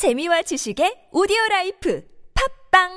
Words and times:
재미와 0.00 0.40
지식의 0.40 1.12
오디오 1.12 1.36
라이프 1.50 2.02
팝빵 2.72 2.88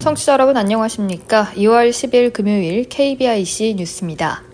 청취자 0.00 0.32
여러분 0.32 0.56
안녕하십니까? 0.56 1.52
2월 1.54 1.90
10일 1.90 2.32
금요일 2.32 2.88
KBIC 2.88 3.76
뉴스입니다. 3.78 4.53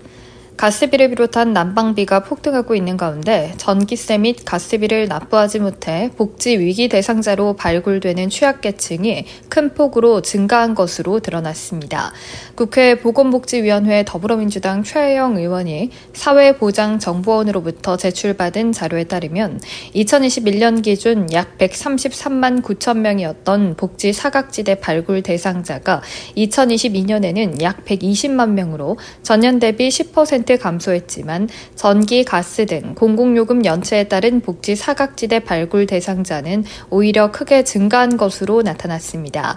가스비를 0.61 1.09
비롯한 1.09 1.55
난방비가 1.55 2.21
폭등하고 2.21 2.75
있는 2.75 2.99
가운데 2.99 3.55
전기세 3.57 4.19
및 4.19 4.45
가스비를 4.45 5.09
납부하지 5.09 5.59
못해 5.59 6.11
복지 6.19 6.59
위기 6.59 6.91
대상자로 6.91 7.55
발굴되는 7.55 8.29
취약계층이 8.29 9.25
큰 9.49 9.73
폭으로 9.73 10.21
증가한 10.21 10.75
것으로 10.75 11.21
드러났습니다. 11.21 12.13
국회 12.57 12.97
보건복지위원회 12.97 14.05
더불어민주당 14.07 14.83
최혜영 14.83 15.39
의원이 15.39 15.93
사회보장정보원으로부터 16.13 17.97
제출받은 17.97 18.73
자료에 18.73 19.05
따르면 19.05 19.63
2021년 19.95 20.83
기준 20.83 21.33
약 21.33 21.57
133만 21.57 22.61
9천 22.63 22.99
명이었던 22.99 23.77
복지 23.79 24.13
사각지대 24.13 24.75
발굴 24.75 25.23
대상자가 25.23 26.03
2022년에는 26.37 27.63
약 27.63 27.83
120만 27.87 28.51
명으로 28.51 28.99
전년 29.23 29.59
대비 29.59 29.89
10% 29.89 30.50
10% 30.51 30.59
감소했지만 30.59 31.49
전기, 31.77 32.25
가스 32.25 32.67
등 32.67 32.95
공공요금 32.95 33.65
연체에 33.65 34.05
따른 34.05 34.41
복지 34.41 34.75
사각지대 34.75 35.41
발굴 35.41 35.87
대상자는 35.87 36.65
오히려 36.91 37.31
크게 37.31 37.65
증가한 37.65 38.17
것으로 38.17 38.63
나타났습니다. 38.63 39.57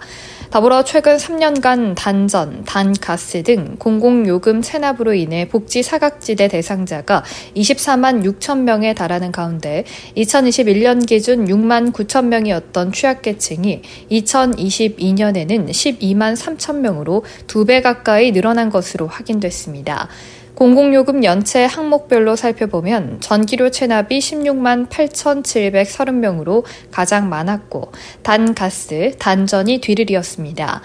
더불어 0.52 0.84
최근 0.84 1.18
3년간 1.18 1.96
단전, 1.96 2.64
단가스 2.66 3.42
등 3.42 3.76
공공요금 3.80 4.62
체납으로 4.62 5.14
인해 5.16 5.48
복지 5.48 5.82
사각지대 5.82 6.48
대상자가 6.48 7.24
24만 7.56 8.24
6천 8.24 8.60
명에 8.60 8.94
달하는 8.94 9.32
가운데 9.32 9.84
2021년 10.16 11.08
기준 11.08 11.46
6만 11.46 11.92
9천 11.92 12.26
명이었던 12.26 12.92
취약계층이 12.92 13.82
2022년에는 14.12 15.70
12만 15.70 16.36
3천 16.36 16.78
명으로 16.78 17.24
두 17.48 17.64
배 17.64 17.82
가까이 17.82 18.34
늘어난 18.34 18.70
것으로 18.70 19.08
확인됐습니다. 19.08 20.10
공공요금 20.56 21.24
연체 21.24 21.66
항목별로 21.66 22.36
살펴보면 22.36 23.20
전기료 23.22 23.72
체납이 23.72 24.20
16만 24.20 24.88
8,730명으로 24.88 26.64
가장 26.92 27.28
많았고 27.28 27.92
단가스, 28.22 29.16
단전이 29.18 29.80
뒤를 29.80 30.12
이었습니다. 30.12 30.82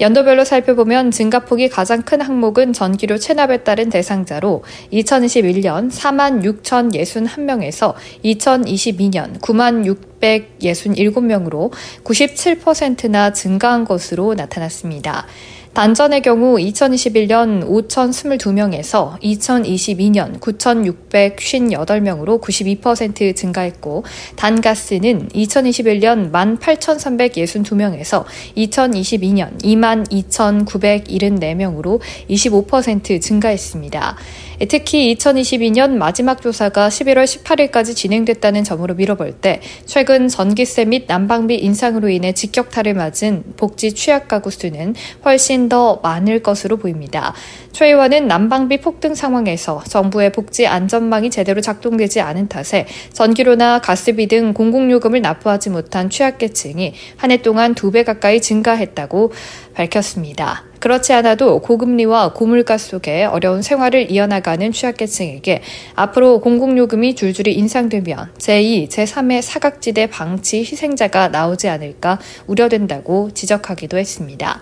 연도별로 0.00 0.44
살펴보면 0.44 1.10
증가폭이 1.10 1.68
가장 1.68 2.02
큰 2.02 2.20
항목은 2.20 2.72
전기료 2.72 3.18
체납에 3.18 3.64
따른 3.64 3.88
대상자로 3.90 4.62
2021년 4.92 5.90
4만 5.90 6.44
6,061명에서 6.62 7.94
2022년 8.24 9.40
9만 9.40 9.84
667명으로 10.20 11.72
97%나 12.04 13.32
증가한 13.32 13.84
것으로 13.84 14.34
나타났습니다. 14.34 15.26
단전의 15.74 16.22
경우 16.22 16.56
2021년 16.56 17.68
5,022명에서 17.68 19.20
2022년 19.20 20.40
9,658명으로 20.40 22.40
92% 22.40 23.36
증가했고, 23.36 24.04
단가스는 24.36 25.28
2021년 25.28 26.32
18,362명에서 26.32 28.24
2022년 28.56 29.62
22,974명으로 29.62 32.00
25% 32.28 33.20
증가했습니다. 33.20 34.16
특히 34.68 35.14
2022년 35.14 35.92
마지막 35.92 36.42
조사가 36.42 36.88
11월 36.88 37.24
18일까지 37.24 37.94
진행됐다는 37.94 38.64
점으로 38.64 38.94
미뤄볼 38.94 39.34
때 39.34 39.60
최근 39.86 40.26
전기세 40.26 40.84
및 40.84 41.04
난방비 41.06 41.54
인상으로 41.54 42.08
인해 42.08 42.32
직격탄을 42.32 42.94
맞은 42.94 43.44
복지 43.56 43.92
취약 43.92 44.26
가구 44.26 44.50
수는 44.50 44.96
훨씬 45.24 45.57
더 45.68 46.00
많을 46.02 46.42
것으로 46.42 46.76
보입니다. 46.76 47.34
최 47.72 47.86
의원은 47.86 48.28
난방비 48.28 48.80
폭등 48.80 49.14
상황에서 49.14 49.82
정부의 49.88 50.30
복지 50.32 50.66
안전망이 50.66 51.30
제대로 51.30 51.60
작동되지 51.60 52.20
않은 52.20 52.48
탓에 52.48 52.86
전기료나 53.12 53.80
가스비 53.80 54.28
등 54.28 54.52
공공요금을 54.54 55.20
납부하지 55.22 55.70
못한 55.70 56.10
취약계층이 56.10 56.94
한 57.16 57.30
해 57.30 57.38
동안 57.42 57.74
두 57.74 57.90
배 57.90 58.04
가까이 58.04 58.40
증가했다고 58.40 59.32
밝혔습니다. 59.74 60.64
그렇지 60.80 61.12
않아도 61.12 61.60
고금리와 61.60 62.32
고물가 62.32 62.78
속에 62.78 63.24
어려운 63.24 63.62
생활을 63.62 64.10
이어나가는 64.10 64.72
취약계층에게 64.72 65.62
앞으로 65.94 66.40
공공요금이 66.40 67.14
줄줄이 67.14 67.52
인상되면 67.54 68.32
제2, 68.38 68.88
제3의 68.88 69.42
사각지대 69.42 70.06
방치 70.08 70.58
희생자가 70.58 71.28
나오지 71.28 71.68
않을까 71.68 72.18
우려된다고 72.46 73.30
지적하기도 73.32 73.98
했습니다. 73.98 74.60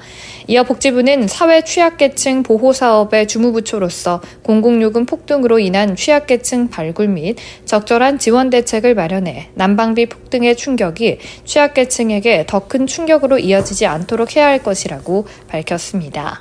이어 0.49 0.65
복지부는 0.65 1.29
사회 1.29 1.63
취약계층 1.63 2.43
보호 2.43 2.73
사업의 2.73 3.27
주무부처로서 3.27 4.21
공공요금 4.43 5.07
폭등으로 5.07 5.59
인한 5.59 5.97
취약계층 5.97 6.69
발굴 6.69 7.09
및 7.09 7.37
적절한 7.65 8.19
지원 8.19 8.51
대책을 8.51 8.95
마련해 8.95 9.51
난방비 9.55 10.07
폭등의 10.07 10.57
충격이 10.57 11.19
취약계층에게 11.45 12.45
더 12.47 12.67
큰 12.69 12.87
충격으로 12.87 13.39
이어지지 13.39 13.87
않도록 13.87 14.37
해야 14.37 14.47
할 14.47 14.63
것이라고 14.63 15.27
밝혔습니다. 15.49 16.06
있습니다. 16.07 16.41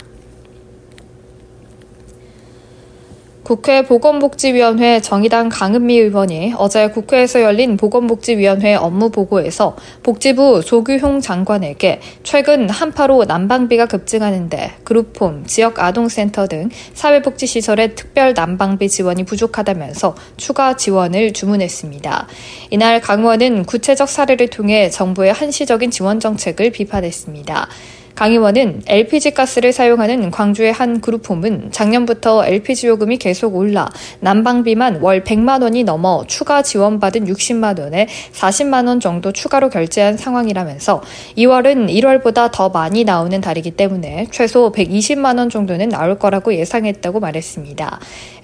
국회 3.43 3.83
보건복지위원회 3.83 5.01
정의당 5.01 5.49
강은미 5.49 5.99
의원이 5.99 6.55
어제 6.57 6.89
국회에서 6.89 7.43
열린 7.43 7.77
보건복지위원회 7.77 8.73
업무 8.73 9.11
보고에서 9.11 9.75
복지부 10.01 10.63
조규홍 10.65 11.21
장관에게 11.21 12.01
최근 12.23 12.67
한파로 12.67 13.25
난방비가 13.25 13.85
급증하는데 13.85 14.71
그룹홈, 14.83 15.45
지역 15.45 15.77
아동센터 15.77 16.47
등 16.47 16.69
사회복지시설의 16.95 17.93
특별 17.93 18.33
난방비 18.33 18.89
지원이 18.89 19.25
부족하다면서 19.25 20.15
추가 20.37 20.75
지원을 20.75 21.33
주문했습니다. 21.33 22.27
이날 22.71 22.99
강 22.99 23.19
의원은 23.19 23.65
구체적 23.65 24.09
사례를 24.09 24.47
통해 24.47 24.89
정부의 24.89 25.31
한시적인 25.31 25.91
지원 25.91 26.19
정책을 26.19 26.71
비판했습니다. 26.71 27.69
강 28.15 28.31
의원은 28.31 28.83
LPG 28.87 29.31
가스를 29.31 29.73
사용하는 29.73 30.31
광주의 30.31 30.71
한 30.71 31.01
그룹홈은 31.01 31.73
작년부터 31.73 32.45
LPG 32.45 32.87
요금이 32.87 33.17
계속 33.17 33.57
올라 33.57 33.89
난방비만 34.21 35.01
월 35.01 35.21
100만 35.21 35.61
원이 35.61 35.83
넘어 35.83 36.23
추가 36.25 36.61
지원받은 36.61 37.25
60만 37.25 37.77
원에 37.77 38.07
40만 38.31 38.87
원 38.87 39.01
정도 39.01 39.33
추가로 39.33 39.69
결제한 39.69 40.15
상황이라면서 40.15 41.03
2월은 41.37 41.89
1월보다 41.89 42.51
더 42.53 42.69
많이 42.69 43.03
나오는 43.03 43.41
달이기 43.41 43.71
때문에 43.71 44.27
최소 44.31 44.71
120만 44.71 45.37
원 45.37 45.49
정도는 45.49 45.89
나올 45.89 46.17
거라고 46.17 46.55
예상했다고 46.55 47.19
말했습니다. 47.19 47.99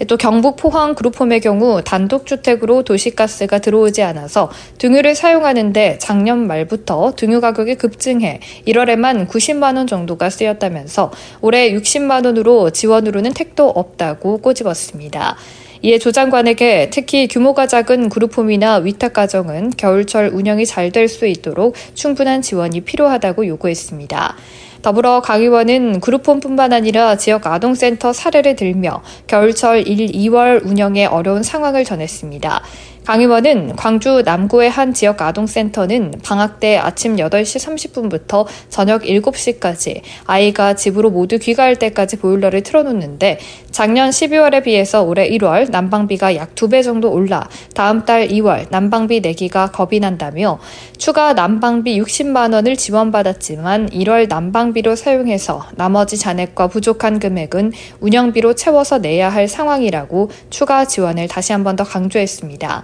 또 0.10 0.18
경북 0.18 0.58
포항 0.58 0.96
그룹홈의 0.96 1.40
경우 1.40 1.82
단독주택으로 1.82 2.84
도시가스가 2.84 3.60
들어오지 3.60 4.04
않아서 4.04 4.52
등유를 4.80 5.16
사용하는데 5.16 5.98
작년 6.00 6.46
말부터 6.46 7.14
등유 7.16 7.40
가격이 7.40 7.76
급증해 7.76 8.42
1월에만 8.68 9.30
90만 9.30 9.61
30만 9.62 9.78
원 9.78 9.88
정도가 9.88 10.30
쓰였다면서 10.30 11.12
올해 11.42 11.72
60만 11.72 12.26
원으로 12.26 12.72
지원으로는 12.72 13.34
택도 13.34 13.70
없다고 13.70 14.40
꼬집었습니다. 14.40 15.38
이에 15.84 15.98
조 15.98 16.12
장관에게 16.12 16.90
특히 16.92 17.28
규모가 17.28 17.66
작은 17.68 18.10
그룹홈이나 18.10 18.78
위탁 18.78 19.14
가정은 19.14 19.72
겨울철 19.78 20.32
운영이 20.34 20.66
잘 20.66 20.92
될 20.92 21.08
수 21.08 21.26
있도록 21.26 21.76
충분한 21.94 22.42
지원이 22.42 22.82
필요하다고 22.82 23.48
요구했습니다. 23.48 24.36
더불어 24.82 25.22
강 25.22 25.42
의원은 25.42 26.00
그룹홈뿐만 26.00 26.74
아니라 26.74 27.16
지역 27.16 27.46
아동센터 27.46 28.14
사례를 28.14 28.56
들며 28.56 29.04
겨울철 29.28 29.88
1, 29.88 30.08
2월 30.08 30.66
운영에 30.66 31.06
어려운 31.06 31.44
상황을 31.44 31.84
전했습니다. 31.86 32.64
강 33.06 33.20
의원은 33.20 33.76
광주 33.76 34.22
남구의 34.24 34.70
한 34.70 34.94
지역 34.94 35.22
아동센터는 35.22 36.14
방학 36.24 36.60
때 36.60 36.78
아침 36.78 37.16
8시 37.16 37.90
30분부터 37.92 38.46
저녁 38.70 39.02
7시까지 39.02 40.02
아이가 40.26 40.76
집으로 40.76 41.10
모두 41.10 41.40
귀가할 41.40 41.78
때까지 41.78 42.18
보일러를 42.18 42.62
틀어놓는데 42.62 43.40
작년 43.72 44.12
12월에 44.12 44.64
비해서 44.64 45.02
올해 45.02 45.28
1월 45.30 45.72
난방비가 45.72 46.36
약 46.36 46.54
2배 46.56 46.84
정도 46.84 47.12
올라 47.12 47.50
다음 47.74 48.06
달 48.06 48.28
2월 48.28 48.68
난방비 48.70 49.22
내기가 49.22 49.72
겁이 49.72 50.00
난다며 50.00 50.60
추가 50.98 51.34
난방비 51.34 52.00
60만 52.02 52.54
원을 52.54 52.78
지원받았지만 52.78 53.90
1월 53.90 54.28
난방비로 54.30 54.96
사용해서 54.96 55.66
나머지 55.76 56.18
잔액과 56.18 56.68
부족한 56.68 57.20
금액은 57.20 57.72
운영비로 58.00 58.54
채워서 58.54 59.00
내야 59.00 59.30
할 59.30 59.48
상황이라고 59.48 60.30
추가 60.50 60.86
지원을 60.86 61.28
다시 61.28 61.52
한 61.54 61.64
번 61.64 61.72
더 61.76 61.84
강조했습니다. 61.86 62.84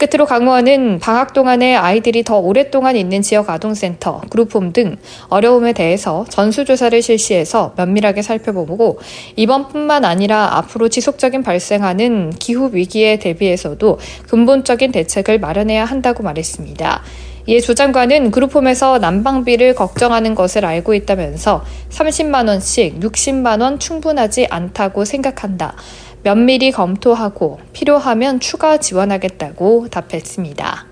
끝으로 0.00 0.24
강원은 0.24 0.98
방학 0.98 1.34
동안에 1.34 1.76
아이들이 1.76 2.24
더 2.24 2.38
오랫동안 2.38 2.96
있는 2.96 3.20
지역 3.20 3.50
아동센터, 3.50 4.22
그룹홈 4.30 4.72
등 4.72 4.96
어려움에 5.28 5.74
대해서 5.74 6.24
전수조사를 6.30 7.02
실시해서 7.02 7.74
면밀하게 7.76 8.22
살펴보고 8.22 8.98
이번뿐만 9.36 10.06
아니라 10.06 10.56
앞으로 10.56 10.88
지속적인 10.88 11.42
발생하는 11.42 12.30
기후 12.38 12.70
위기에 12.72 13.18
대비해서도 13.18 13.98
근본적인 14.26 14.90
대책을 14.90 15.38
마련해야 15.38 15.84
한다고 15.84 16.22
말했습니다. 16.22 17.02
이에 17.46 17.60
조 17.60 17.74
장관은 17.74 18.30
그룹홈에서 18.30 18.98
난방비를 18.98 19.74
걱정하는 19.74 20.34
것을 20.34 20.64
알고 20.64 20.94
있다면서 20.94 21.64
30만 21.90 22.48
원씩 22.48 23.00
60만 23.00 23.60
원 23.60 23.78
충분하지 23.78 24.46
않다고 24.48 25.04
생각한다. 25.04 25.74
면밀히 26.22 26.70
검토하고 26.70 27.60
필요하면 27.72 28.40
추가 28.40 28.76
지원하겠다고 28.76 29.88
답했습니다. 29.88 30.89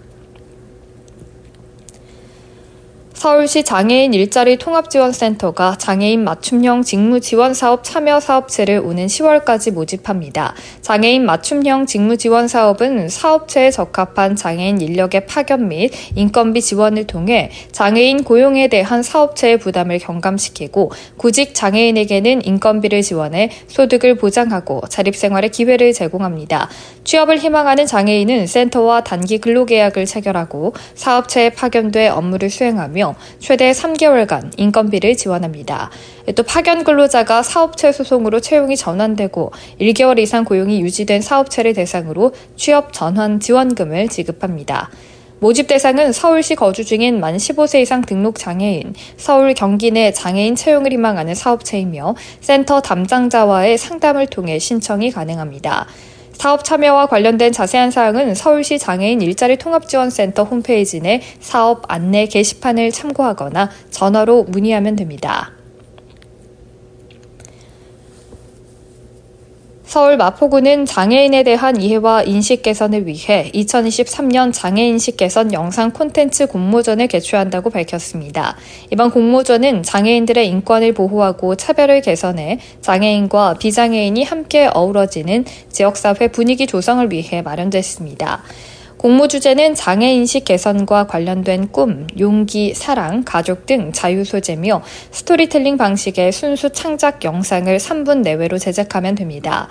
서울시 3.28 3.62
장애인 3.62 4.14
일자리 4.14 4.56
통합지원센터가 4.56 5.76
장애인 5.76 6.24
맞춤형 6.24 6.80
직무 6.80 7.20
지원 7.20 7.52
사업 7.52 7.84
참여 7.84 8.20
사업체를 8.20 8.80
오는 8.82 9.04
10월까지 9.04 9.70
모집합니다. 9.70 10.54
장애인 10.80 11.26
맞춤형 11.26 11.84
직무 11.84 12.16
지원 12.16 12.48
사업은 12.48 13.10
사업체에 13.10 13.70
적합한 13.70 14.34
장애인 14.34 14.80
인력의 14.80 15.26
파견 15.26 15.68
및 15.68 15.90
인건비 16.14 16.62
지원을 16.62 17.06
통해 17.06 17.50
장애인 17.70 18.24
고용에 18.24 18.68
대한 18.68 19.02
사업체의 19.02 19.58
부담을 19.58 19.98
경감시키고 19.98 20.90
구직 21.18 21.54
장애인에게는 21.54 22.46
인건비를 22.46 23.02
지원해 23.02 23.50
소득을 23.66 24.14
보장하고 24.14 24.80
자립생활의 24.88 25.50
기회를 25.50 25.92
제공합니다. 25.92 26.70
취업을 27.04 27.36
희망하는 27.36 27.86
장애인은 27.86 28.46
센터와 28.46 29.04
단기 29.04 29.36
근로계약을 29.36 30.06
체결하고 30.06 30.72
사업체에 30.94 31.50
파견돼 31.50 32.08
업무를 32.08 32.48
수행하며 32.48 33.17
최대 33.38 33.70
3개월간 33.70 34.52
인건비를 34.56 35.16
지원합니다. 35.16 35.90
또 36.34 36.42
파견 36.42 36.84
근로자가 36.84 37.42
사업체 37.42 37.92
소송으로 37.92 38.40
채용이 38.40 38.76
전환되고 38.76 39.52
1개월 39.80 40.18
이상 40.18 40.44
고용이 40.44 40.80
유지된 40.80 41.22
사업체를 41.22 41.74
대상으로 41.74 42.32
취업 42.56 42.92
전환 42.92 43.40
지원금을 43.40 44.08
지급합니다. 44.08 44.90
모집 45.40 45.68
대상은 45.68 46.12
서울시 46.12 46.56
거주 46.56 46.84
중인 46.84 47.20
만 47.20 47.36
15세 47.36 47.80
이상 47.80 48.02
등록 48.02 48.38
장애인, 48.38 48.94
서울 49.16 49.54
경기 49.54 49.92
내 49.92 50.10
장애인 50.10 50.56
채용을 50.56 50.92
희망하는 50.92 51.36
사업체이며 51.36 52.16
센터 52.40 52.80
담당자와의 52.80 53.78
상담을 53.78 54.26
통해 54.26 54.58
신청이 54.58 55.12
가능합니다. 55.12 55.86
사업 56.38 56.62
참여와 56.62 57.06
관련된 57.06 57.50
자세한 57.50 57.90
사항은 57.90 58.36
서울시 58.36 58.78
장애인 58.78 59.20
일자리 59.22 59.56
통합지원센터 59.56 60.44
홈페이지 60.44 61.00
내 61.00 61.20
사업 61.40 61.82
안내 61.88 62.26
게시판을 62.26 62.92
참고하거나 62.92 63.70
전화로 63.90 64.44
문의하면 64.44 64.94
됩니다. 64.94 65.57
서울 69.88 70.18
마포구는 70.18 70.84
장애인에 70.84 71.44
대한 71.44 71.80
이해와 71.80 72.24
인식 72.24 72.60
개선을 72.60 73.06
위해 73.06 73.50
2023년 73.54 74.52
장애인식 74.52 75.16
개선 75.16 75.54
영상 75.54 75.92
콘텐츠 75.92 76.46
공모전을 76.46 77.06
개최한다고 77.06 77.70
밝혔습니다. 77.70 78.58
이번 78.92 79.10
공모전은 79.10 79.82
장애인들의 79.82 80.46
인권을 80.46 80.92
보호하고 80.92 81.54
차별을 81.56 82.02
개선해 82.02 82.58
장애인과 82.82 83.54
비장애인이 83.54 84.24
함께 84.24 84.68
어우러지는 84.74 85.46
지역사회 85.72 86.28
분위기 86.32 86.66
조성을 86.66 87.10
위해 87.10 87.40
마련됐습니다. 87.40 88.42
공모 88.98 89.28
주제는 89.28 89.76
장애인식 89.76 90.44
개선과 90.44 91.06
관련된 91.06 91.68
꿈, 91.70 92.08
용기, 92.18 92.74
사랑, 92.74 93.22
가족 93.22 93.64
등 93.64 93.92
자유 93.92 94.24
소재며 94.24 94.82
스토리텔링 95.12 95.76
방식의 95.76 96.32
순수 96.32 96.70
창작 96.70 97.24
영상을 97.24 97.74
3분 97.76 98.22
내외로 98.22 98.58
제작하면 98.58 99.14
됩니다. 99.14 99.68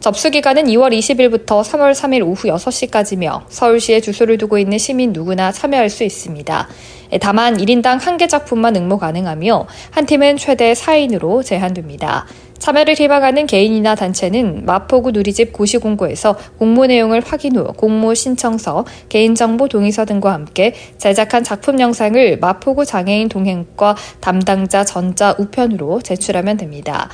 접수 0.00 0.30
기간은 0.30 0.64
2월 0.64 0.96
20일부터 0.98 1.62
3월 1.62 1.92
3일 1.92 2.26
오후 2.26 2.48
6시까지며 2.48 3.42
서울시에 3.50 4.00
주소를 4.00 4.38
두고 4.38 4.56
있는 4.56 4.78
시민 4.78 5.12
누구나 5.12 5.52
참여할 5.52 5.90
수 5.90 6.02
있습니다. 6.02 6.68
다만 7.20 7.58
1인당 7.58 7.98
1개 7.98 8.30
작품만 8.30 8.76
응모 8.76 8.96
가능하며 8.96 9.66
한 9.90 10.06
팀은 10.06 10.38
최대 10.38 10.72
4인으로 10.72 11.44
제한됩니다. 11.44 12.24
참여를 12.60 12.94
희망하는 12.94 13.46
개인이나 13.46 13.94
단체는 13.94 14.66
마포구 14.66 15.12
누리집 15.12 15.52
고시공고에서 15.54 16.36
공모 16.58 16.84
내용을 16.84 17.22
확인 17.24 17.56
후 17.56 17.72
공모 17.72 18.12
신청서, 18.12 18.84
개인정보 19.08 19.68
동의서 19.68 20.04
등과 20.04 20.32
함께 20.32 20.74
제작한 20.98 21.42
작품 21.42 21.80
영상을 21.80 22.38
마포구 22.38 22.84
장애인 22.84 23.30
동행과 23.30 23.96
담당자 24.20 24.84
전자 24.84 25.34
우편으로 25.38 26.02
제출하면 26.02 26.58
됩니다. 26.58 27.08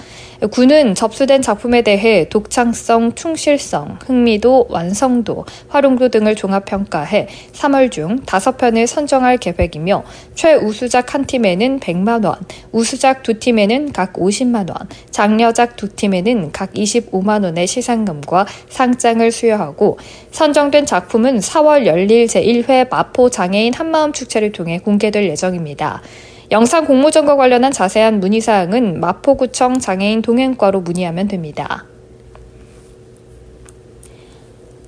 군은 0.50 0.94
접수된 0.94 1.42
작품에 1.42 1.82
대해 1.82 2.28
독창성, 2.28 3.14
충실성, 3.14 3.98
흥미도, 4.04 4.66
완성도, 4.68 5.46
활용도 5.68 6.08
등을 6.08 6.34
종합평가해 6.34 7.28
3월 7.52 7.90
중 7.92 8.18
5편을 8.26 8.86
선정할 8.86 9.38
계획이며 9.38 10.04
최우수작 10.34 11.14
한 11.14 11.24
팀에는 11.24 11.80
100만 11.80 12.26
원, 12.26 12.36
우수작 12.72 13.22
두 13.22 13.38
팀에는 13.38 13.92
각 13.92 14.14
50만 14.14 14.68
원, 14.68 14.88
장려작 15.36 15.76
두 15.76 15.88
팀에는 15.94 16.50
각 16.52 16.72
25만 16.72 17.44
원의 17.44 17.66
시상금과 17.66 18.46
상장을 18.70 19.30
수여하고 19.30 19.98
선정된 20.30 20.86
작품은 20.86 21.40
4월 21.40 21.84
열릴 21.84 22.26
제1회 22.26 22.88
마포 22.88 23.28
장애인 23.28 23.74
한마음 23.74 24.12
축제를 24.12 24.52
통해 24.52 24.78
공개될 24.78 25.28
예정입니다. 25.28 26.00
영상 26.50 26.86
공모전과 26.86 27.36
관련한 27.36 27.70
자세한 27.72 28.20
문의사항은 28.20 29.00
마포구청 29.00 29.78
장애인 29.78 30.22
동행과로 30.22 30.80
문의하면 30.80 31.28
됩니다. 31.28 31.84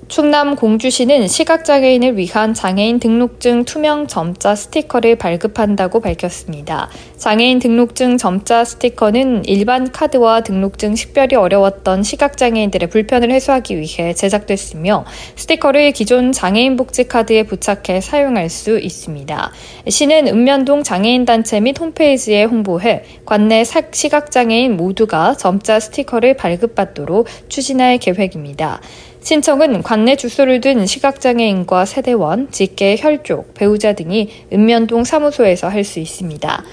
충남 0.08 0.56
공주시는 0.56 1.28
시각장애인을 1.28 2.16
위한 2.16 2.54
장애인 2.54 2.98
등록증 2.98 3.66
투명 3.66 4.06
점자 4.06 4.54
스티커를 4.54 5.16
발급한다고 5.16 6.00
밝혔습니다. 6.00 6.88
장애인 7.18 7.58
등록증 7.58 8.16
점자 8.16 8.64
스티커는 8.64 9.44
일반 9.44 9.92
카드와 9.92 10.40
등록증 10.40 10.96
식별이 10.96 11.34
어려웠던 11.34 12.02
시각장애인들의 12.02 12.88
불편을 12.88 13.30
해소하기 13.30 13.76
위해 13.76 14.14
제작됐으며 14.14 15.04
스티커를 15.36 15.92
기존 15.92 16.32
장애인 16.32 16.76
복지 16.76 17.06
카드에 17.06 17.42
부착해 17.42 18.00
사용할 18.00 18.48
수 18.48 18.78
있습니다. 18.78 19.52
시는 19.88 20.28
읍면동 20.28 20.84
장애인단체 20.84 21.60
및 21.60 21.78
홈페이지에 21.78 22.44
홍보해 22.44 23.02
관내 23.26 23.62
시각장애인 23.64 24.74
모두가 24.78 25.34
점자 25.34 25.78
스티커를 25.78 26.34
발급받도록 26.34 27.26
추진할 27.50 27.98
계획입니다. 27.98 28.80
신청은 29.20 29.82
관내 29.82 30.16
주소를 30.16 30.60
둔 30.60 30.86
시각장애인과 30.86 31.84
세대원, 31.84 32.50
직계, 32.50 32.96
혈족, 32.98 33.54
배우자 33.54 33.92
등이 33.92 34.30
읍면동 34.52 35.04
사무소에서 35.04 35.68
할 35.68 35.84
수 35.84 36.00
있습니다. 36.00 36.64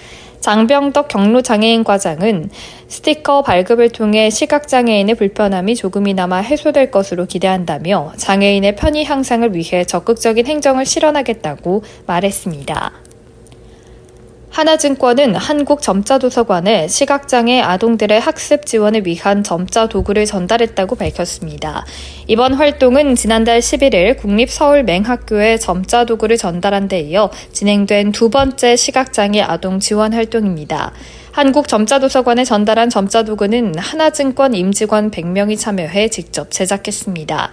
장병덕 0.42 1.08
경로장애인 1.08 1.84
과장은 1.84 2.52
스티커 2.88 3.42
발급을 3.42 3.90
통해 3.90 4.30
시각장애인의 4.30 5.16
불편함이 5.16 5.76
조금이나마 5.76 6.38
해소될 6.38 6.92
것으로 6.92 7.26
기대한다며 7.26 8.14
장애인의 8.18 8.76
편의 8.76 9.06
향상을 9.06 9.56
위해 9.56 9.84
적극적인 9.86 10.46
행정을 10.46 10.86
실현하겠다고 10.86 11.84
말했습니다. 12.06 13.15
하나증권은 14.56 15.36
한국점자도서관에 15.36 16.88
시각장애 16.88 17.60
아동들의 17.60 18.22
학습 18.22 18.66
지원을 18.66 19.06
위한 19.06 19.44
점자 19.44 19.90
도구를 19.90 20.26
전달했다고 20.26 20.96
밝혔습니다. 20.96 21.86
이번 22.28 22.54
활동은 22.54 23.16
지난달 23.16 23.60
11일 23.60 24.18
국립서울맹학교에 24.18 25.58
점자 25.58 26.06
도구를 26.06 26.38
전달한 26.38 26.88
데 26.88 27.02
이어 27.02 27.30
진행된 27.52 28.14
두 28.14 28.30
번째 28.30 28.78
시각장애 28.78 29.42
아동 29.42 29.82
지원 29.82 30.14
활동입니다. 30.14 30.94
한국점자도서관에 31.34 32.46
전달한 32.46 32.90
점자도구는 32.90 33.78
하나증권 33.78 34.54
임직원 34.54 35.12
100명이 35.12 35.60
참여해 35.60 36.08
직접 36.08 36.50
제작했습니다. 36.50 37.52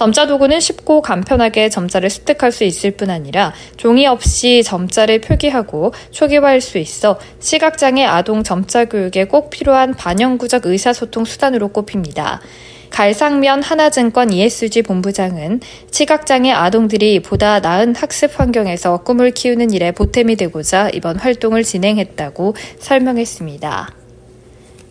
점자 0.00 0.26
도구는 0.26 0.60
쉽고 0.60 1.02
간편하게 1.02 1.68
점자를 1.68 2.08
습득할 2.08 2.52
수 2.52 2.64
있을 2.64 2.92
뿐 2.92 3.10
아니라 3.10 3.52
종이 3.76 4.06
없이 4.06 4.62
점자를 4.64 5.20
표기하고 5.20 5.92
초기화할 6.10 6.62
수 6.62 6.78
있어 6.78 7.18
시각장애 7.38 8.06
아동 8.06 8.42
점자 8.42 8.86
교육에 8.86 9.24
꼭 9.24 9.50
필요한 9.50 9.92
반영구적 9.92 10.64
의사소통 10.64 11.26
수단으로 11.26 11.68
꼽힙니다. 11.68 12.40
갈상면 12.88 13.62
하나증권 13.62 14.32
ESG 14.32 14.80
본부장은 14.84 15.60
시각장애 15.90 16.50
아동들이 16.50 17.20
보다 17.20 17.60
나은 17.60 17.94
학습 17.94 18.40
환경에서 18.40 19.02
꿈을 19.02 19.32
키우는 19.32 19.70
일에 19.70 19.92
보탬이 19.92 20.36
되고자 20.36 20.88
이번 20.94 21.18
활동을 21.18 21.62
진행했다고 21.62 22.56
설명했습니다. 22.78 23.90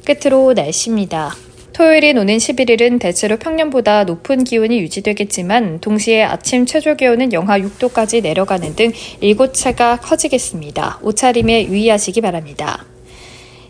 끝으로 0.05 0.53
날씨입니다. 0.53 1.48
토요일인 1.73 2.17
오는 2.17 2.37
11일은 2.37 2.99
대체로 2.99 3.37
평년보다 3.37 4.03
높은 4.03 4.43
기온이 4.43 4.79
유지되겠지만 4.79 5.79
동시에 5.79 6.23
아침 6.23 6.65
최저 6.65 6.95
기온은 6.95 7.31
영하 7.33 7.59
6도까지 7.59 8.21
내려가는 8.21 8.75
등 8.75 8.91
일교차가 9.21 9.97
커지겠습니다. 9.97 10.99
옷차림에 11.01 11.65
유의하시기 11.67 12.21
바랍니다. 12.21 12.85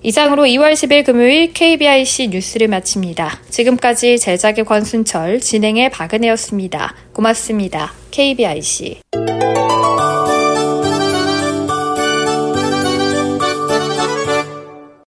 이상으로 0.01 0.43
2월 0.43 0.73
10일 0.73 1.05
금요일 1.05 1.53
KBIC 1.53 2.29
뉴스를 2.29 2.69
마칩니다. 2.69 3.41
지금까지 3.49 4.17
제작의 4.17 4.63
권순철, 4.63 5.41
진행의 5.41 5.89
박은혜였습니다. 5.91 6.95
고맙습니다. 7.13 7.93
KBIC. 8.11 9.01